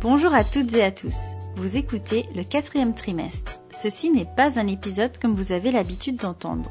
Bonjour 0.00 0.34
à 0.34 0.44
toutes 0.44 0.74
et 0.74 0.84
à 0.84 0.92
tous. 0.92 1.16
Vous 1.56 1.78
écoutez 1.78 2.26
le 2.34 2.44
quatrième 2.44 2.94
trimestre. 2.94 3.58
Ceci 3.70 4.10
n'est 4.10 4.26
pas 4.26 4.58
un 4.58 4.66
épisode 4.66 5.16
comme 5.18 5.34
vous 5.34 5.50
avez 5.50 5.72
l'habitude 5.72 6.16
d'entendre. 6.16 6.70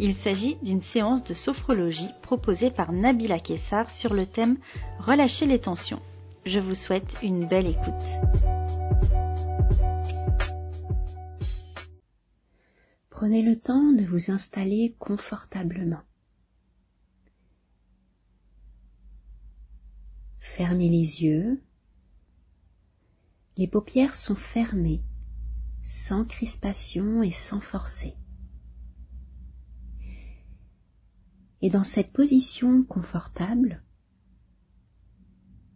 Il 0.00 0.14
s'agit 0.14 0.56
d'une 0.62 0.82
séance 0.82 1.22
de 1.22 1.32
sophrologie 1.32 2.10
proposée 2.22 2.72
par 2.72 2.92
Nabila 2.92 3.38
Kessar 3.38 3.90
sur 3.90 4.14
le 4.14 4.26
thème 4.26 4.56
Relâcher 4.98 5.46
les 5.46 5.60
tensions. 5.60 6.00
Je 6.44 6.58
vous 6.58 6.74
souhaite 6.74 7.18
une 7.22 7.46
belle 7.46 7.68
écoute. 7.68 8.61
Prenez 13.22 13.44
le 13.44 13.54
temps 13.54 13.92
de 13.92 14.02
vous 14.02 14.32
installer 14.32 14.96
confortablement. 14.98 16.02
Fermez 20.40 20.88
les 20.88 21.22
yeux. 21.22 21.62
Les 23.56 23.68
paupières 23.68 24.16
sont 24.16 24.34
fermées, 24.34 25.04
sans 25.84 26.24
crispation 26.24 27.22
et 27.22 27.30
sans 27.30 27.60
forcer. 27.60 28.16
Et 31.60 31.70
dans 31.70 31.84
cette 31.84 32.12
position 32.12 32.82
confortable, 32.82 33.84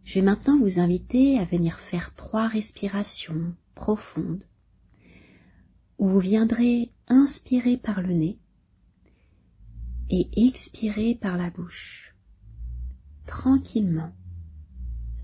je 0.03 0.15
vais 0.15 0.25
maintenant 0.25 0.59
vous 0.59 0.81
inviter 0.81 1.39
à 1.39 1.45
venir 1.45 1.79
faire 1.79 2.13
trois 2.13 2.49
respirations 2.49 3.55
profondes 3.73 4.43
où 5.97 6.09
vous 6.09 6.19
viendrez 6.19 6.91
inspirer 7.07 7.77
par 7.77 8.01
le 8.01 8.13
nez 8.13 8.39
et 10.09 10.47
expirer 10.47 11.15
par 11.15 11.37
la 11.37 11.49
bouche. 11.49 12.15
Tranquillement. 13.25 14.13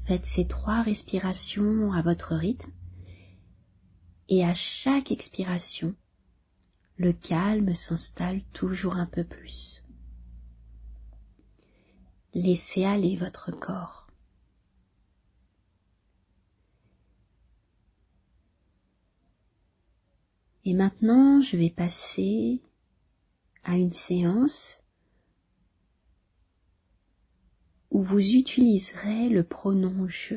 Faites 0.05 0.25
ces 0.25 0.47
trois 0.47 0.81
respirations 0.81 1.93
à 1.93 2.01
votre 2.01 2.35
rythme 2.35 2.71
et 4.29 4.43
à 4.43 4.53
chaque 4.53 5.11
expiration, 5.11 5.95
le 6.97 7.13
calme 7.13 7.73
s'installe 7.73 8.41
toujours 8.53 8.95
un 8.97 9.05
peu 9.05 9.23
plus. 9.23 9.83
Laissez 12.33 12.83
aller 12.83 13.15
votre 13.15 13.51
corps. 13.51 14.02
Et 20.65 20.73
maintenant, 20.73 21.41
je 21.41 21.57
vais 21.57 21.69
passer 21.69 22.61
à 23.63 23.75
une 23.75 23.91
séance 23.91 24.81
où 27.91 28.01
vous 28.01 28.19
utiliserez 28.19 29.29
le 29.29 29.43
pronom 29.43 30.07
je. 30.07 30.35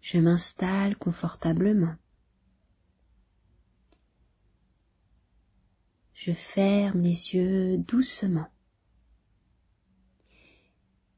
Je 0.00 0.18
m'installe 0.18 0.96
confortablement. 0.96 1.96
Je 6.14 6.32
ferme 6.32 7.00
les 7.00 7.34
yeux 7.34 7.78
doucement. 7.78 8.48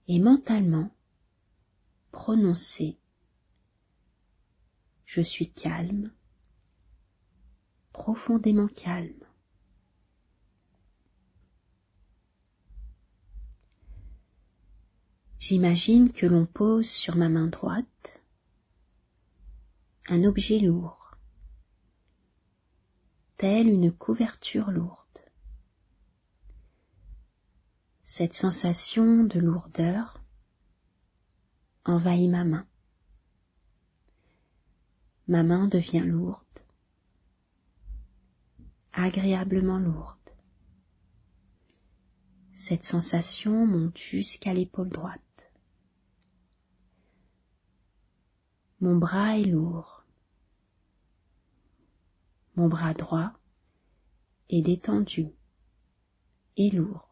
Et 0.09 0.19
mentalement, 0.21 0.91
prononcez 2.13 2.99
je 5.09 5.23
suis 5.23 5.51
calme, 5.51 6.13
profondément 7.93 8.69
calme. 8.69 9.25
J'imagine 15.39 16.13
que 16.13 16.27
l'on 16.27 16.45
pose 16.45 16.91
sur 16.91 17.17
ma 17.17 17.31
main 17.31 17.47
droite 17.47 18.21
un 20.09 20.25
objet 20.25 20.59
lourd, 20.59 21.17
tel 23.39 23.71
une 23.71 23.91
couverture 23.91 24.71
lourde. 24.71 24.99
Cette 28.05 28.35
sensation 28.35 29.25
de 29.25 29.41
lourdeur 29.41 30.23
envahit 31.87 32.31
ma 32.31 32.45
main 32.45 32.68
ma 35.29 35.43
main 35.43 35.69
devient 35.69 36.05
lourde, 36.05 36.43
agréablement 38.93 39.79
lourde. 39.79 40.17
Cette 42.55 42.85
sensation 42.85 43.67
monte 43.67 43.97
jusqu'à 43.99 44.55
l'épaule 44.55 44.89
droite. 44.89 45.21
Mon 48.81 48.97
bras 48.97 49.39
est 49.39 49.45
lourd. 49.45 50.05
Mon 52.57 52.69
bras 52.69 52.95
droit 52.95 53.33
est 54.49 54.63
détendu 54.63 55.29
et 56.57 56.71
lourd. 56.71 57.09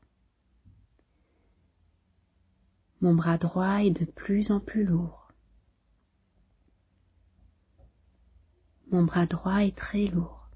Mon 3.00 3.14
bras 3.14 3.38
droit 3.38 3.84
est 3.84 3.90
de 3.90 4.04
plus 4.04 4.50
en 4.50 4.58
plus 4.58 4.84
lourd. 4.84 5.25
Mon 8.96 9.04
bras 9.04 9.26
droit 9.26 9.62
est 9.62 9.76
très 9.76 10.06
lourd. 10.06 10.48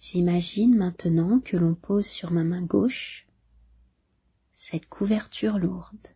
J'imagine 0.00 0.76
maintenant 0.76 1.38
que 1.38 1.56
l'on 1.56 1.76
pose 1.76 2.04
sur 2.04 2.32
ma 2.32 2.42
main 2.42 2.62
gauche 2.62 3.28
cette 4.54 4.88
couverture 4.88 5.60
lourde. 5.60 6.08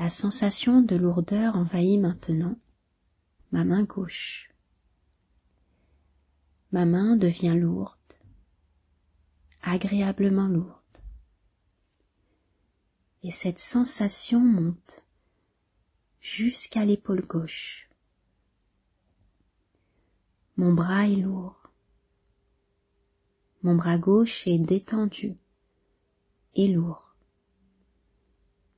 La 0.00 0.10
sensation 0.10 0.82
de 0.82 0.96
lourdeur 0.96 1.54
envahit 1.54 2.00
maintenant 2.00 2.58
ma 3.52 3.62
main 3.62 3.84
gauche. 3.84 4.50
Ma 6.72 6.86
main 6.86 7.14
devient 7.14 7.54
lourde, 7.56 7.94
agréablement 9.62 10.48
lourde 10.48 10.81
et 13.22 13.30
cette 13.30 13.58
sensation 13.58 14.40
monte 14.40 15.04
jusqu'à 16.20 16.84
l'épaule 16.84 17.24
gauche. 17.24 17.88
Mon 20.56 20.72
bras 20.74 21.08
est 21.08 21.16
lourd. 21.16 21.70
Mon 23.62 23.76
bras 23.76 23.98
gauche 23.98 24.46
est 24.46 24.58
détendu 24.58 25.36
et 26.54 26.68
lourd. 26.68 27.14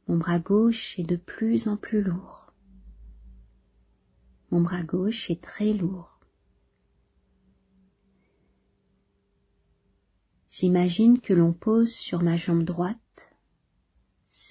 Mon 0.07 0.19
bras 0.19 0.39
gauche 0.39 0.99
est 0.99 1.05
de 1.05 1.17
plus 1.17 1.69
en 1.69 1.77
plus 1.77 2.03
lourd. 2.03 2.53
Mon 4.51 4.61
bras 4.61 4.83
gauche 4.83 5.31
est 5.31 5.43
très 5.43 5.73
lourd. 5.73 6.21
J'imagine 10.51 11.21
que 11.21 11.33
l'on 11.33 11.53
pose 11.53 11.93
sur 11.93 12.23
ma 12.23 12.37
jambe 12.37 12.63
droite 12.63 13.04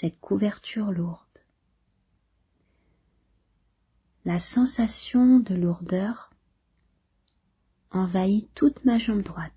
cette 0.03 0.19
couverture 0.19 0.91
lourde. 0.91 1.39
La 4.25 4.37
sensation 4.37 5.39
de 5.39 5.55
lourdeur 5.55 6.29
envahit 7.89 8.53
toute 8.53 8.83
ma 8.83 8.97
jambe 8.97 9.21
droite. 9.21 9.53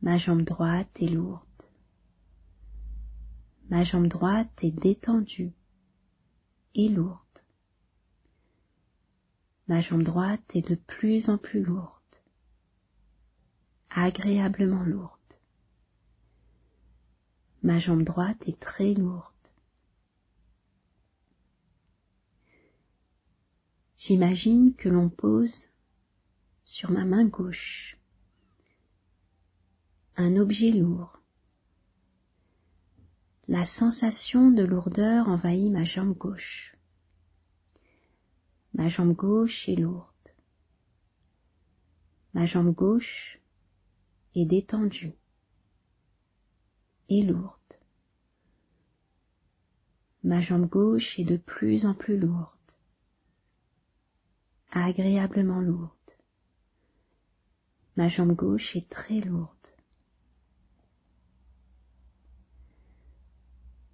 Ma 0.00 0.16
jambe 0.16 0.42
droite 0.42 0.96
est 1.00 1.08
lourde. 1.08 1.42
Ma 3.68 3.82
jambe 3.82 4.06
droite 4.06 4.62
est 4.62 4.70
détendue 4.70 5.52
et 6.76 6.88
lourde. 6.88 7.18
Ma 9.66 9.80
jambe 9.80 10.04
droite 10.04 10.54
est 10.54 10.68
de 10.68 10.76
plus 10.76 11.30
en 11.30 11.36
plus 11.36 11.64
lourde, 11.64 12.14
agréablement 13.90 14.84
lourde. 14.84 15.21
Ma 17.62 17.78
jambe 17.78 18.02
droite 18.02 18.42
est 18.48 18.58
très 18.58 18.94
lourde. 18.94 19.28
J'imagine 23.96 24.74
que 24.74 24.88
l'on 24.88 25.08
pose 25.08 25.68
sur 26.64 26.90
ma 26.90 27.04
main 27.04 27.24
gauche 27.24 27.96
un 30.16 30.36
objet 30.36 30.72
lourd. 30.72 31.20
La 33.48 33.64
sensation 33.64 34.50
de 34.50 34.62
lourdeur 34.62 35.28
envahit 35.28 35.70
ma 35.70 35.84
jambe 35.84 36.16
gauche. 36.16 36.76
Ma 38.74 38.88
jambe 38.88 39.14
gauche 39.14 39.68
est 39.68 39.76
lourde. 39.76 40.08
Ma 42.34 42.44
jambe 42.44 42.74
gauche 42.74 43.40
est 44.34 44.46
détendue 44.46 45.14
et 47.08 47.22
lourde. 47.22 47.52
Ma 50.24 50.40
jambe 50.40 50.68
gauche 50.68 51.18
est 51.18 51.24
de 51.24 51.36
plus 51.36 51.84
en 51.84 51.94
plus 51.94 52.18
lourde, 52.18 52.48
agréablement 54.70 55.60
lourde. 55.60 55.90
Ma 57.96 58.08
jambe 58.08 58.32
gauche 58.32 58.76
est 58.76 58.88
très 58.88 59.20
lourde. 59.20 59.48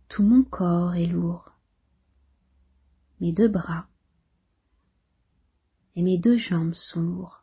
Tout 0.09 0.23
mon 0.23 0.45
corps 0.45 0.95
est 0.95 1.07
lourd. 1.07 1.53
Mes 3.21 3.33
deux 3.33 3.49
bras 3.49 3.89
et 5.97 6.03
mes 6.03 6.17
deux 6.17 6.37
jambes 6.37 6.75
sont 6.75 7.03
lourds. 7.03 7.43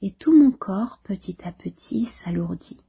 Et 0.00 0.10
tout 0.10 0.34
mon 0.34 0.50
corps 0.50 1.00
petit 1.04 1.36
à 1.44 1.52
petit 1.52 2.06
s'alourdit. 2.06 2.85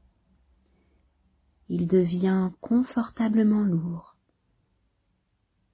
Il 1.69 1.87
devient 1.87 2.51
confortablement 2.61 3.63
lourd, 3.63 4.15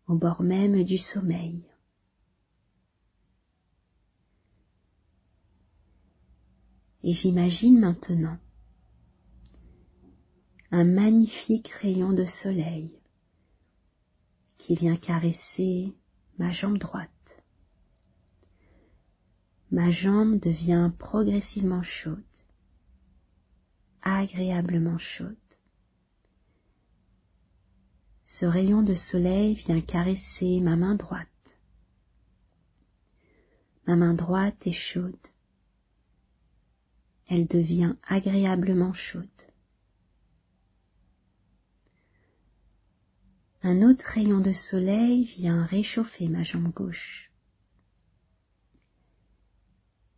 au 0.08 0.16
bord 0.16 0.42
même 0.42 0.84
du 0.84 0.98
sommeil. 0.98 1.64
Et 7.04 7.14
j'imagine 7.14 7.80
maintenant 7.80 8.40
un 10.72 10.86
magnifique 10.86 11.68
rayon 11.68 12.14
de 12.14 12.26
soleil 12.26 13.00
qui 14.58 14.76
vient 14.76 14.96
caresser 14.96 15.94
ma 16.40 16.50
jambe 16.50 16.80
droite. 16.80 17.10
Ma 19.70 19.92
jambe 19.92 20.40
devient 20.40 20.92
progressivement 20.98 21.84
chaude, 21.84 22.24
agréablement 24.02 24.98
chaude. 24.98 25.43
Ce 28.36 28.48
rayon 28.48 28.82
de 28.82 28.96
soleil 28.96 29.54
vient 29.54 29.80
caresser 29.80 30.60
ma 30.60 30.76
main 30.76 30.96
droite. 30.96 31.28
Ma 33.86 33.96
main 33.96 34.16
droite 34.16 34.66
est 34.66 34.72
chaude. 34.72 35.28
Elle 37.28 37.46
devient 37.46 37.94
agréablement 38.02 38.92
chaude. 38.92 39.30
Un 43.62 43.84
autre 43.84 44.04
rayon 44.04 44.40
de 44.40 44.52
soleil 44.52 45.26
vient 45.26 45.64
réchauffer 45.68 46.28
ma 46.28 46.44
jambe 46.44 46.74
gauche. 46.74 47.32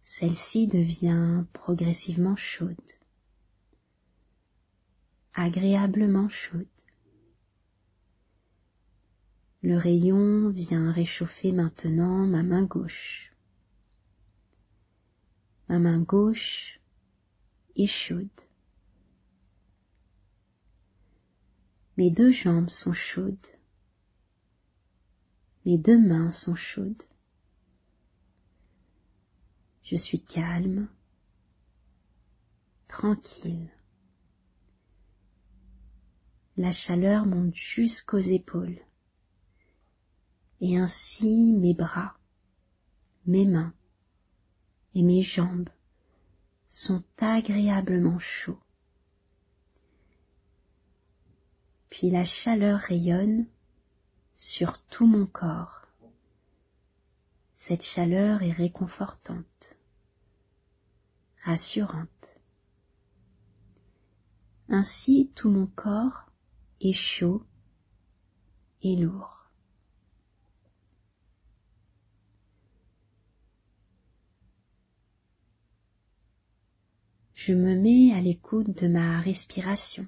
Celle-ci 0.03 0.68
devient 0.68 1.44
progressivement 1.51 2.38
chaude, 2.38 2.77
agréablement 5.33 6.29
chaude. 6.29 6.65
Le 9.65 9.77
rayon 9.77 10.50
vient 10.50 10.91
réchauffer 10.91 11.51
maintenant 11.51 12.27
ma 12.27 12.44
main 12.44 12.62
gauche. 12.62 13.33
Ma 15.67 15.79
main 15.79 16.00
gauche 16.00 16.79
est 17.75 17.88
chaude. 17.88 18.29
Mes 21.97 22.12
deux 22.12 22.31
jambes 22.31 22.69
sont 22.69 22.94
chaudes. 22.94 23.47
Mes 25.65 25.79
deux 25.79 25.97
mains 25.97 26.29
sont 26.29 26.53
chaudes. 26.53 27.01
Je 29.81 29.95
suis 29.95 30.21
calme, 30.21 30.88
tranquille. 32.88 33.71
La 36.56 36.71
chaleur 36.71 37.25
monte 37.25 37.56
jusqu'aux 37.56 38.19
épaules. 38.19 38.84
Et 40.62 40.78
ainsi 40.78 41.54
mes 41.54 41.74
bras, 41.74 42.18
mes 43.25 43.46
mains 43.46 43.74
et 44.94 45.04
mes 45.04 45.22
jambes 45.22 45.69
sont 46.69 47.04
agréablement 47.19 48.19
chauds. 48.19 48.60
puis 51.96 52.10
la 52.10 52.25
chaleur 52.25 52.81
rayonne 52.81 53.46
sur 54.34 54.81
tout 54.88 55.07
mon 55.07 55.25
corps. 55.25 55.88
Cette 57.54 57.86
chaleur 57.86 58.44
est 58.44 58.52
réconfortante, 58.52 59.78
rassurante. 61.46 62.10
Ainsi 64.68 65.31
tout 65.36 65.50
mon 65.50 65.68
corps 65.68 66.25
est 66.81 66.92
chaud 66.92 67.46
et 68.81 68.98
lourd. 68.98 69.34
Je 77.45 77.53
me 77.53 77.75
mets 77.75 78.12
à 78.12 78.21
l'écoute 78.21 78.81
de 78.81 78.88
ma 78.88 79.21
respiration 79.21 80.07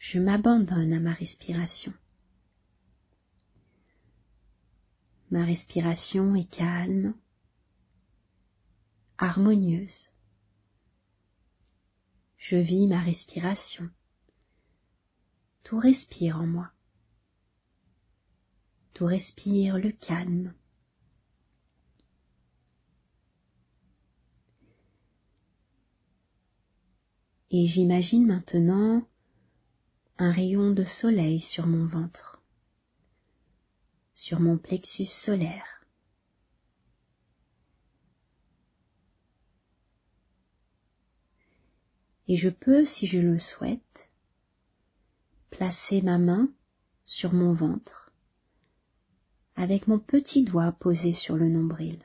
je 0.00 0.18
m'abandonne 0.18 0.94
à 0.94 0.98
ma 0.98 1.12
respiration. 1.12 1.92
Ma 5.30 5.44
respiration 5.44 6.34
est 6.34 6.50
calme, 6.50 7.14
harmonieuse. 9.18 10.10
Je 12.38 12.56
vis 12.56 12.88
ma 12.88 12.98
respiration. 12.98 13.88
Tout 15.62 15.78
respire 15.78 16.40
en 16.40 16.46
moi. 16.46 16.72
Tout 18.94 19.06
respire 19.06 19.78
le 19.78 19.92
calme. 19.92 20.54
Et 27.50 27.66
j'imagine 27.66 28.26
maintenant 28.26 29.06
un 30.18 30.30
rayon 30.30 30.70
de 30.70 30.84
soleil 30.84 31.40
sur 31.40 31.66
mon 31.66 31.84
ventre, 31.86 32.40
sur 34.14 34.38
mon 34.38 34.56
plexus 34.56 35.06
solaire. 35.06 35.84
Et 42.28 42.36
je 42.36 42.48
peux, 42.48 42.84
si 42.84 43.08
je 43.08 43.18
le 43.18 43.40
souhaite, 43.40 44.08
placer 45.50 46.02
ma 46.02 46.18
main 46.18 46.48
sur 47.04 47.32
mon 47.32 47.52
ventre 47.52 48.12
avec 49.56 49.88
mon 49.88 49.98
petit 49.98 50.44
doigt 50.44 50.70
posé 50.70 51.12
sur 51.12 51.36
le 51.36 51.48
nombril. 51.48 51.98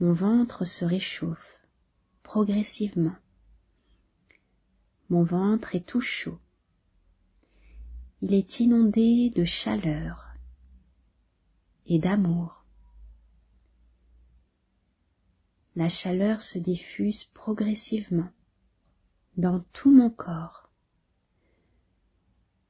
Mon 0.00 0.14
ventre 0.14 0.64
se 0.64 0.84
réchauffe 0.84 1.57
progressivement 2.28 3.16
mon 5.08 5.22
ventre 5.22 5.74
est 5.74 5.86
tout 5.86 6.02
chaud. 6.02 6.38
Il 8.20 8.34
est 8.34 8.60
inondé 8.60 9.30
de 9.30 9.46
chaleur 9.46 10.34
et 11.86 11.98
d'amour. 11.98 12.66
La 15.74 15.88
chaleur 15.88 16.42
se 16.42 16.58
diffuse 16.58 17.24
progressivement 17.24 18.30
dans 19.38 19.60
tout 19.72 19.90
mon 19.90 20.10
corps. 20.10 20.68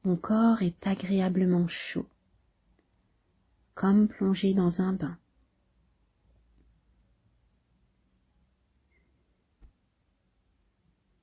Mon 0.04 0.16
corps 0.16 0.62
est 0.62 0.86
agréablement 0.86 1.66
chaud, 1.66 2.06
comme 3.74 4.06
plongé 4.06 4.54
dans 4.54 4.82
un 4.82 4.92
bain. 4.92 5.18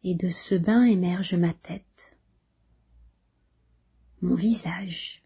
Et 0.05 0.13
de 0.13 0.29
ce 0.29 0.53
bain 0.53 0.83
émerge 0.83 1.33
ma 1.33 1.51
tête, 1.51 2.15
mon 4.21 4.35
visage, 4.35 5.25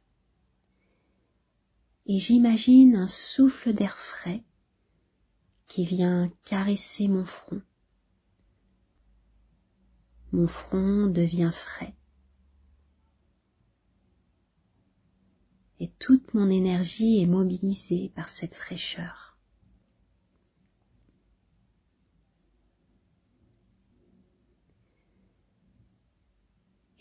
et 2.06 2.18
j'imagine 2.18 2.96
un 2.96 3.08
souffle 3.08 3.74
d'air 3.74 3.98
frais 3.98 4.42
qui 5.68 5.84
vient 5.84 6.32
caresser 6.46 7.10
mon 7.10 7.26
front. 7.26 7.62
Mon 10.32 10.48
front 10.48 11.08
devient 11.08 11.52
frais. 11.54 11.94
Et 15.82 15.90
toute 16.00 16.34
mon 16.34 16.50
énergie 16.50 17.22
est 17.22 17.28
mobilisée 17.28 18.14
par 18.16 18.30
cette 18.30 18.56
fraîcheur. 18.56 19.29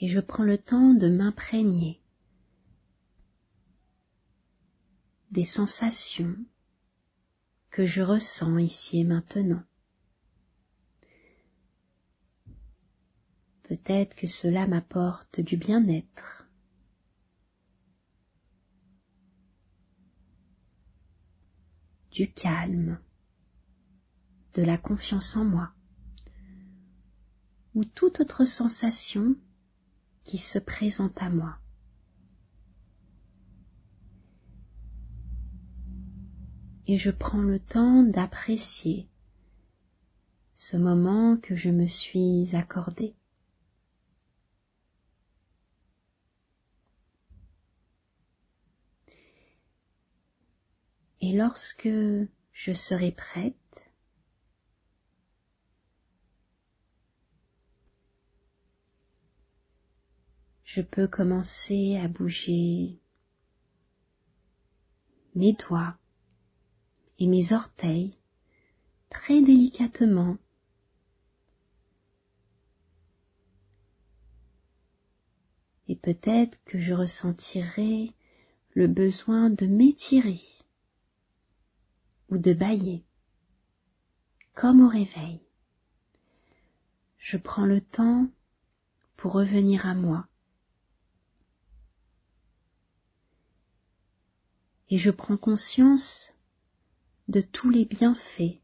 Et 0.00 0.08
je 0.08 0.20
prends 0.20 0.44
le 0.44 0.58
temps 0.58 0.94
de 0.94 1.08
m'imprégner 1.08 2.00
des 5.30 5.44
sensations 5.44 6.36
que 7.70 7.86
je 7.86 8.02
ressens 8.02 8.58
ici 8.58 9.00
et 9.00 9.04
maintenant. 9.04 9.62
Peut-être 13.64 14.16
que 14.16 14.26
cela 14.26 14.66
m'apporte 14.66 15.40
du 15.40 15.58
bien-être. 15.58 16.48
Du 22.10 22.32
calme, 22.32 22.98
de 24.54 24.62
la 24.62 24.78
confiance 24.78 25.36
en 25.36 25.44
moi, 25.44 25.72
ou 27.74 27.84
toute 27.84 28.20
autre 28.20 28.44
sensation 28.44 29.36
qui 30.28 30.36
se 30.36 30.58
présente 30.58 31.22
à 31.22 31.30
moi. 31.30 31.58
Et 36.86 36.98
je 36.98 37.10
prends 37.10 37.40
le 37.40 37.58
temps 37.58 38.02
d'apprécier 38.02 39.08
ce 40.52 40.76
moment 40.76 41.38
que 41.38 41.56
je 41.56 41.70
me 41.70 41.86
suis 41.86 42.54
accordé. 42.54 43.14
Et 51.22 51.32
lorsque 51.32 51.88
je 52.52 52.72
serai 52.74 53.12
prête, 53.12 53.56
je 60.68 60.82
peux 60.82 61.08
commencer 61.08 61.96
à 61.96 62.08
bouger 62.08 63.00
mes 65.34 65.54
doigts 65.54 65.96
et 67.18 67.26
mes 67.26 67.54
orteils 67.54 68.18
très 69.08 69.40
délicatement. 69.40 70.36
Et 75.86 75.96
peut-être 75.96 76.62
que 76.66 76.78
je 76.78 76.92
ressentirai 76.92 78.12
le 78.74 78.88
besoin 78.88 79.48
de 79.48 79.66
m'étirer 79.66 80.42
ou 82.28 82.36
de 82.36 82.52
bailler, 82.52 83.06
comme 84.52 84.82
au 84.82 84.88
réveil. 84.88 85.40
Je 87.16 87.38
prends 87.38 87.64
le 87.64 87.80
temps 87.80 88.28
pour 89.16 89.32
revenir 89.32 89.86
à 89.86 89.94
moi. 89.94 90.27
Et 94.90 94.98
je 94.98 95.10
prends 95.10 95.36
conscience 95.36 96.32
de 97.28 97.40
tous 97.40 97.70
les 97.70 97.84
bienfaits 97.84 98.60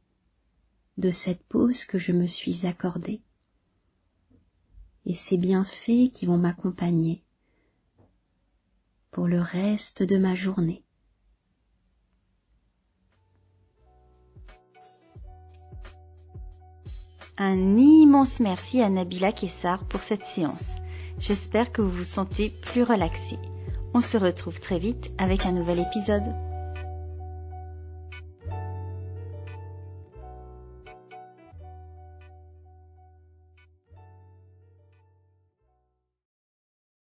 de 0.96 1.10
cette 1.10 1.42
pause 1.44 1.84
que 1.84 1.98
je 1.98 2.12
me 2.12 2.26
suis 2.26 2.66
accordée 2.66 3.20
et 5.06 5.14
ces 5.14 5.36
bienfaits 5.36 6.10
qui 6.12 6.26
vont 6.26 6.38
m'accompagner 6.38 7.22
pour 9.10 9.28
le 9.28 9.40
reste 9.40 10.02
de 10.02 10.16
ma 10.16 10.34
journée. 10.34 10.82
Un 17.36 17.76
immense 17.76 18.38
merci 18.40 18.80
à 18.80 18.88
Nabila 18.88 19.32
Kessar 19.32 19.86
pour 19.88 20.02
cette 20.02 20.24
séance. 20.24 20.76
J'espère 21.18 21.72
que 21.72 21.82
vous 21.82 21.90
vous 21.90 22.04
sentez 22.04 22.50
plus 22.50 22.84
relaxé. 22.84 23.38
On 23.96 24.00
se 24.00 24.18
retrouve 24.18 24.58
très 24.58 24.80
vite 24.80 25.12
avec 25.18 25.46
un 25.46 25.52
nouvel 25.52 25.78
épisode. 25.78 26.34